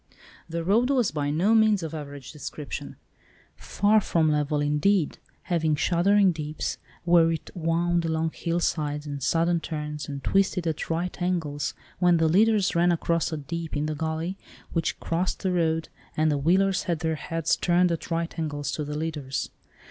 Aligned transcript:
The 0.49 0.63
road 0.63 0.89
was 0.89 1.11
by 1.11 1.29
no 1.29 1.53
means 1.53 1.83
of 1.83 1.93
average 1.93 2.31
description, 2.31 2.95
far 3.55 4.01
from 4.01 4.31
level, 4.31 4.59
indeed, 4.59 5.19
having 5.43 5.75
shuddering 5.75 6.31
deeps, 6.31 6.79
where 7.03 7.31
it 7.31 7.51
wound 7.53 8.03
along 8.05 8.31
hillsides, 8.33 9.05
and 9.05 9.21
sudden 9.21 9.59
turns, 9.59 10.07
and 10.07 10.23
twisted 10.23 10.65
at 10.65 10.89
right 10.89 11.21
angles, 11.21 11.75
when 11.99 12.17
the 12.17 12.27
leaders 12.27 12.73
ran 12.75 12.91
across 12.91 13.31
a 13.31 13.37
dip 13.37 13.77
in 13.77 13.85
the 13.85 13.93
gully, 13.93 14.39
which 14.73 14.99
crossed 14.99 15.43
the 15.43 15.51
road, 15.51 15.89
and 16.17 16.31
the 16.31 16.37
wheelers 16.39 16.85
had 16.85 17.01
their 17.01 17.13
heads 17.13 17.55
turned 17.55 17.91
at 17.91 18.09
right 18.09 18.39
angles 18.39 18.71
to 18.71 18.83
the 18.83 18.97
leaders. 18.97 19.51